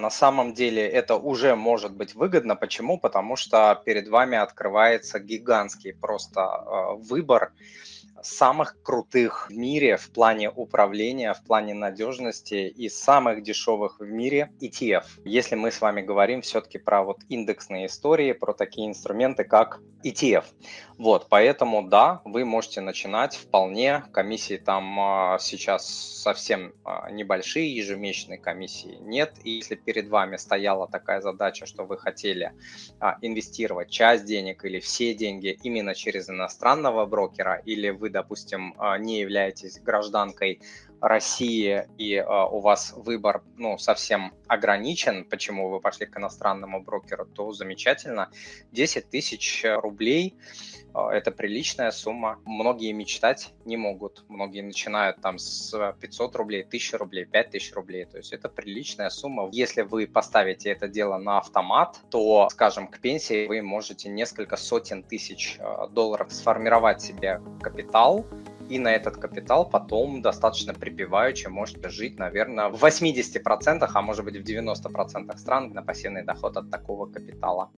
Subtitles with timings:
[0.00, 2.54] На самом деле это уже может быть выгодно.
[2.54, 3.00] Почему?
[3.00, 7.52] Потому что перед вами открывается гигантский просто э, выбор
[8.22, 14.52] самых крутых в мире в плане управления, в плане надежности и самых дешевых в мире
[14.60, 15.04] ETF.
[15.24, 20.44] Если мы с вами говорим все-таки про вот индексные истории, про такие инструменты, как ETF.
[20.96, 24.04] Вот, поэтому да, вы можете начинать вполне.
[24.12, 29.34] Комиссии там а, сейчас совсем а, небольшие, ежемесячной комиссии нет.
[29.44, 32.52] И если перед вами стояла такая задача, что вы хотели
[32.98, 38.98] а, инвестировать часть денег или все деньги именно через иностранного брокера, или вы, допустим, а,
[38.98, 40.60] не являетесь гражданкой
[41.00, 47.26] России, и э, у вас выбор ну, совсем ограничен, почему вы пошли к иностранному брокеру,
[47.26, 48.30] то замечательно.
[48.72, 50.36] 10 тысяч рублей
[50.94, 52.40] э,– это приличная сумма.
[52.44, 54.24] Многие мечтать не могут.
[54.28, 58.04] Многие начинают там с 500 рублей, 1000 рублей, 5000 рублей.
[58.04, 59.48] То есть это приличная сумма.
[59.52, 65.02] Если вы поставите это дело на автомат, то, скажем, к пенсии вы можете несколько сотен
[65.02, 68.26] тысяч э, долларов сформировать себе капитал,
[68.68, 74.36] и на этот капитал потом достаточно припеваючи можете жить, наверное, в 80%, а может быть
[74.36, 77.66] в 90% стран на пассивный доход от такого капитала.